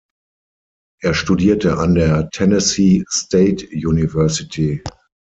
Er 1.03 1.13
studierte 1.13 1.77
an 1.77 1.93
der 1.93 2.27
Tennessee 2.31 3.03
State 3.07 3.67
University. 3.71 4.81